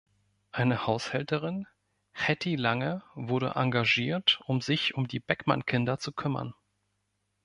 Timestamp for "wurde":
3.13-3.51